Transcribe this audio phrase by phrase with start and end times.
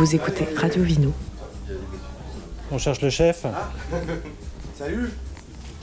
[0.00, 1.12] Vous écoutez Radio Vino.
[2.72, 3.44] On cherche le chef.
[4.78, 5.10] Salut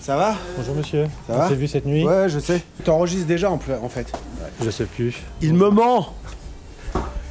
[0.00, 1.04] Ça va Bonjour monsieur.
[1.28, 2.60] Ça on va s'est vu cette nuit Ouais, je sais.
[2.82, 4.10] T'enregistres déjà en, en fait.
[4.64, 5.14] Je sais plus.
[5.42, 6.12] Il me ment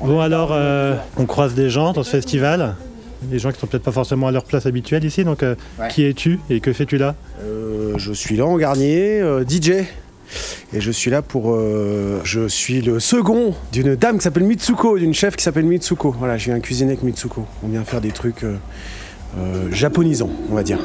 [0.00, 2.76] Bon alors, euh, on croise des gens dans ce festival.
[3.22, 5.24] Des gens qui sont peut-être pas forcément à leur place habituelle ici.
[5.24, 5.88] Donc, euh, Ouais.
[5.88, 7.16] qui es-tu et que fais-tu là?
[7.42, 9.72] Euh, Je suis Laurent Garnier, euh, DJ.
[10.72, 11.52] Et je suis là pour.
[11.52, 16.14] euh, je suis le second d'une dame qui s'appelle Mitsuko, d'une chef qui s'appelle Mitsuko.
[16.18, 17.46] Voilà, je viens cuisiner avec Mitsuko.
[17.62, 18.56] On vient faire des trucs euh,
[19.38, 20.78] euh, japonisants, on va dire.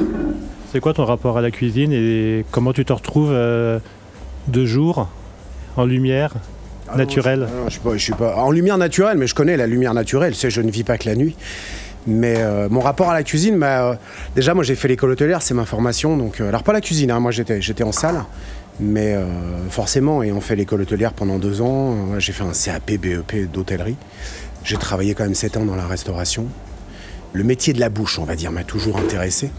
[0.71, 5.07] C'est quoi ton rapport à la cuisine et comment tu te retrouves de jour
[5.77, 6.33] en lumière
[6.95, 9.57] naturelle Ah non, je, suis pas, je suis pas en lumière naturelle, mais je connais
[9.57, 10.33] la lumière naturelle.
[10.33, 11.35] Tu sais, je ne vis pas que la nuit.
[12.07, 13.95] Mais euh, mon rapport à la cuisine, bah, euh,
[14.35, 16.17] déjà moi j'ai fait l'école hôtelière, c'est ma formation.
[16.17, 18.23] Donc, euh, alors pas la cuisine, hein, moi j'étais, j'étais en salle,
[18.79, 19.25] mais euh,
[19.69, 23.95] forcément, ayant fait l'école hôtelière pendant deux ans, euh, j'ai fait un CAP BEP d'hôtellerie.
[24.63, 26.47] J'ai travaillé quand même sept ans dans la restauration.
[27.33, 29.51] Le métier de la bouche, on va dire, m'a toujours intéressé.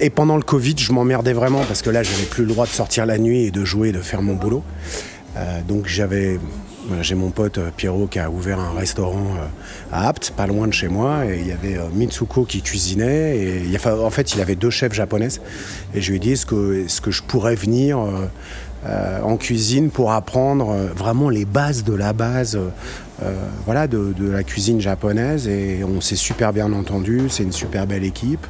[0.00, 2.70] Et pendant le Covid, je m'emmerdais vraiment parce que là, j'avais plus le droit de
[2.70, 4.62] sortir la nuit et de jouer, de faire mon boulot.
[5.36, 6.38] Euh, donc j'avais,
[7.02, 9.46] j'ai mon pote euh, Pierrot qui a ouvert un restaurant euh,
[9.92, 13.38] à Apt, pas loin de chez moi, et il y avait euh, Mitsuko qui cuisinait.
[13.38, 15.40] Et en fait, il avait deux chefs japonaises.
[15.94, 18.26] Et je lui ai dit est-ce que, est-ce que je pourrais venir euh,
[18.86, 22.56] euh, en cuisine pour apprendre euh, vraiment les bases de la base.
[22.56, 22.68] euh,
[23.22, 23.34] euh,
[23.66, 28.04] voilà, de, la cuisine japonaise et on s'est super bien entendu, c'est une super belle
[28.04, 28.46] équipe.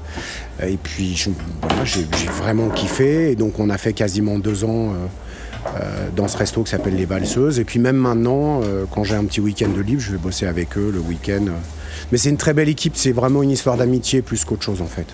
[0.64, 5.06] Et puis j'ai vraiment kiffé et donc on a fait quasiment deux ans euh, euh,
[6.16, 7.58] dans ce resto qui s'appelle Les Valseuses.
[7.58, 10.47] Et puis même maintenant, euh, quand j'ai un petit week-end de libre, je vais bosser
[10.47, 11.47] avec eux le week-end.
[11.48, 11.52] euh.
[12.12, 14.86] Mais c'est une très belle équipe, c'est vraiment une histoire d'amitié plus qu'autre chose en
[14.86, 15.06] fait.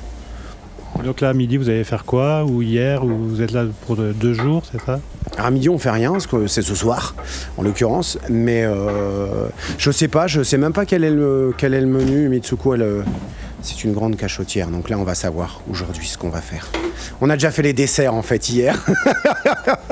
[1.04, 2.44] Donc là, à midi, vous allez faire quoi?
[2.44, 4.98] Ou hier Ou vous êtes là pour de- deux jours, c'est ça?
[5.36, 7.14] À midi, on fait rien, parce que c'est ce soir,
[7.58, 8.18] en l'occurrence.
[8.30, 11.86] Mais euh, je sais pas, je sais même pas quel est le, quel est le
[11.86, 12.30] menu.
[12.30, 13.02] Mitsuko, elle, euh,
[13.66, 14.68] c'est une grande cachotière.
[14.68, 16.68] Donc là, on va savoir aujourd'hui ce qu'on va faire.
[17.20, 18.84] On a déjà fait les desserts, en fait, hier.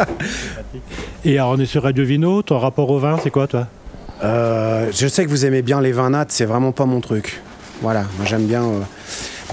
[1.25, 2.43] Et alors, on est sur Radio Vino.
[2.43, 3.67] Ton rapport au vin, c'est quoi, toi?
[4.23, 7.41] Euh, je sais que vous aimez bien les vins nats, c'est vraiment pas mon truc.
[7.83, 8.62] Voilà, moi j'aime bien.
[8.62, 8.81] euh,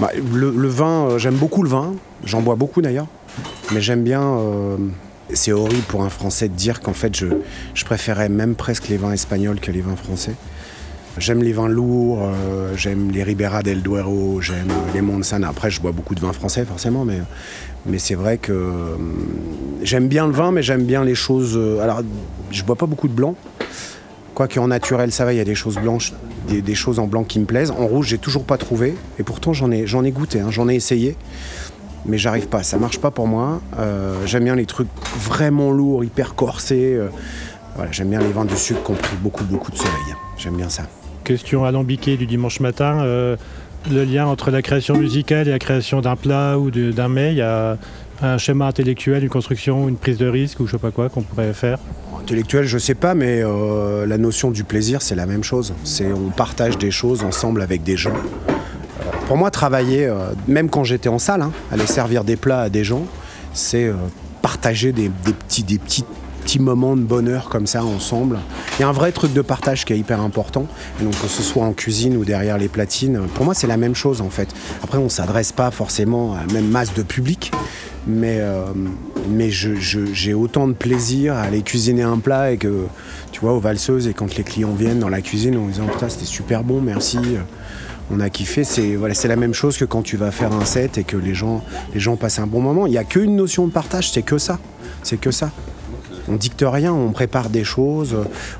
[0.00, 1.94] bah, le, le vin, euh, j'aime beaucoup le vin,
[2.24, 3.08] j'en bois beaucoup d'ailleurs,
[3.72, 4.38] mais j'aime bien.
[5.34, 7.26] c'est horrible pour un Français de dire qu'en fait je,
[7.74, 10.34] je préférais même presque les vins espagnols que les vins français.
[11.18, 15.48] J'aime les vins lourds, euh, j'aime les Ribera del Duero, j'aime les Montsana.
[15.48, 17.18] Après, je bois beaucoup de vins français forcément, mais,
[17.84, 18.96] mais c'est vrai que euh,
[19.82, 21.54] j'aime bien le vin, mais j'aime bien les choses.
[21.54, 22.00] euh, alors,
[22.50, 23.34] je bois pas beaucoup de blanc.
[24.34, 26.14] Quoique en naturel, ça va, il y a des choses blanches,
[26.48, 27.70] des, choses en blanc qui me plaisent.
[27.70, 28.94] En rouge, j'ai toujours pas trouvé.
[29.18, 31.16] Et pourtant, j'en ai, ai goûté, hein, j'en ai essayé.
[32.06, 33.60] Mais j'arrive pas, ça marche pas pour moi.
[33.78, 36.98] Euh, j'aime bien les trucs vraiment lourds, hyper corsés.
[37.76, 40.16] voilà, j'aime bien les vins du sud qui ont pris beaucoup, beaucoup de soleil.
[40.38, 40.84] J'aime bien ça.
[41.24, 43.00] Question alambiquée du dimanche matin.
[43.02, 43.36] euh,
[43.90, 47.38] le lien entre la création musicale et la création d'un plat ou d'un mets, il
[47.38, 47.76] y a
[48.22, 51.22] un schéma intellectuel, une construction, une prise de risque ou je sais pas quoi qu'on
[51.22, 51.78] pourrait faire?
[52.20, 55.74] Intellectuel, je sais pas, mais euh, la notion du plaisir, c'est la même chose.
[55.82, 58.12] C'est on partage des choses ensemble avec des gens.
[58.12, 60.08] Euh, pour moi, travailler,
[60.46, 63.04] même quand j'étais en salle, hein, aller servir des plats à des gens,
[63.52, 63.90] c'est
[64.42, 66.04] partager des, des petits, des petits,
[66.42, 68.38] petits moments de bonheur comme ça ensemble.
[68.78, 70.66] Il y a un vrai truc de partage qui est hyper important.
[71.00, 73.94] Donc, que ce soit en cuisine ou derrière les platines, pour moi, c'est la même
[73.94, 74.48] chose en fait.
[74.82, 77.52] Après, on s'adresse pas forcément à la même masse de public,
[78.06, 78.64] mais, euh,
[79.28, 82.86] mais j'ai autant de plaisir à aller cuisiner un plat et que,
[83.30, 86.08] tu vois, aux valseuses et quand les clients viennent dans la cuisine en disant putain,
[86.08, 87.18] c'était super bon, merci.
[88.10, 90.98] On a kiffé, c'est voilà, la même chose que quand tu vas faire un set
[90.98, 91.64] et que les gens,
[91.94, 92.86] les gens passent un bon moment.
[92.86, 94.58] Il n'y a qu'une notion de partage, c'est que ça.
[95.02, 95.50] C'est que ça.
[96.28, 98.16] On dicte rien, on prépare des choses,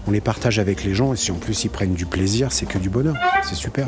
[0.07, 2.67] on les partage avec les gens et si en plus ils prennent du plaisir, c'est
[2.67, 3.15] que du bonheur.
[3.45, 3.87] C'est super.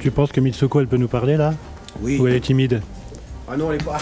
[0.00, 1.54] Tu penses que Mitsuko, elle peut nous parler là?
[2.00, 2.18] Oui.
[2.20, 2.82] Ou elle est timide?
[3.50, 3.98] Ah non, elle est pas.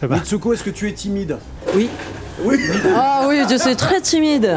[0.06, 0.14] Pas.
[0.16, 1.36] Mitsuko, est-ce que tu es timide?
[1.74, 1.88] Oui.
[2.44, 2.56] Oui.
[2.94, 4.50] Ah oui, je suis très timide.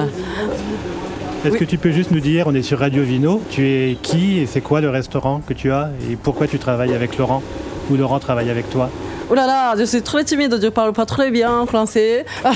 [1.44, 4.40] Est-ce que tu peux juste nous dire, on est sur Radio Vino, tu es qui
[4.40, 7.44] et c'est quoi le restaurant que tu as et pourquoi tu travailles avec Laurent
[7.90, 8.90] ou Laurent travaille avec toi?
[9.30, 12.26] Oh là là, je suis très timide, je parle pas très bien français.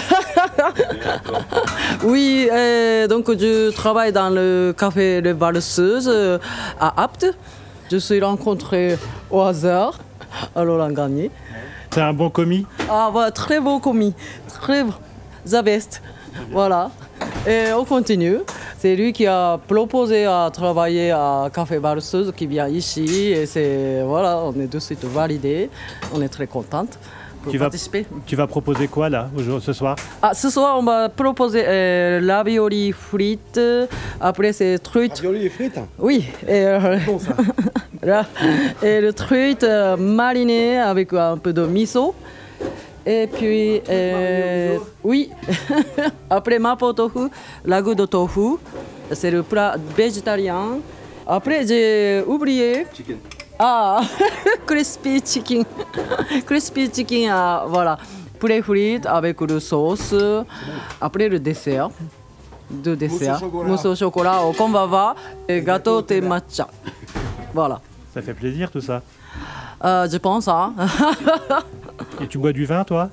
[2.03, 6.37] oui, euh, donc je travaille dans le café Les Valseuses euh,
[6.79, 7.33] à Apt.
[7.89, 8.97] Je suis rencontrée
[9.31, 9.97] au hasard
[10.55, 11.31] à Laurent Gagné.
[11.91, 12.65] C'est un bon commis?
[12.89, 14.13] Ah voilà, très beau commis,
[14.47, 14.83] très
[15.45, 16.01] the best.
[16.51, 16.91] Voilà.
[17.47, 18.39] Et on continue.
[18.77, 23.31] C'est lui qui a proposé à travailler à Café Valseuse qui vient ici.
[23.31, 25.69] Et c'est voilà, on est de suite validé.
[26.13, 26.97] On est très contente.
[27.43, 28.05] pour Tu vas- participer.
[28.25, 29.95] Tu vas proposer quoi là, aujourd'hui- ce soir?
[30.21, 33.61] Ah, ce soir, on va proposer euh, ravioli frites.
[34.19, 35.13] Après, c'est truite.
[35.15, 37.35] Ravioli et frites Oui, et, euh, Bon ça.
[38.03, 38.25] là.
[38.83, 42.13] et le truite euh, mariné avec un peu de miso.
[43.09, 45.29] Et puis, euh, oui,
[46.29, 47.29] après mapo tofu,
[47.65, 48.57] ragoût de tofu,
[49.13, 50.79] c'est le plat végétarien.
[51.25, 52.85] Après, j'ai oublié.
[53.57, 54.01] Ah,
[54.67, 55.63] crispy chicken.
[56.45, 57.97] crispy chicken, ah, voilà.
[58.37, 60.13] Poulet frites avec le sauce.
[60.99, 61.89] Après, le dessert.
[62.69, 63.39] Deux desserts.
[63.39, 63.69] chocolat.
[63.69, 65.15] Mousse au chocolat au konbava
[65.47, 66.67] et gâteau de matcha.
[67.53, 67.79] Voilà.
[68.13, 69.01] Ça fait plaisir tout ça.
[69.85, 70.73] Euh, je pense, hein.
[72.21, 73.09] Et tu bois du vin toi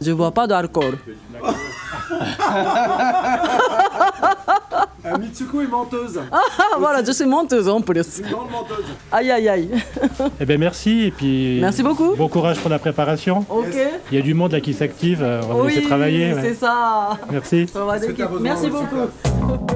[0.00, 0.98] je bois pas d'alcool.
[5.20, 6.20] Mitsuko est menteuse.
[6.32, 6.40] Ah,
[6.78, 8.22] voilà, je suis menteuse en plus.
[8.22, 8.84] grande menteuse.
[9.12, 9.70] Aïe, aïe, aïe.
[10.40, 12.14] Eh bien merci et puis Merci beaucoup.
[12.16, 13.44] bon courage pour la préparation.
[13.48, 13.76] Ok.
[14.10, 16.34] Il y a du monde là qui s'active, euh, on va vous Oui, laisser travailler.
[16.34, 16.40] ouais.
[16.42, 17.18] c'est ça.
[17.30, 17.66] Merci.
[18.40, 19.73] Merci beaucoup.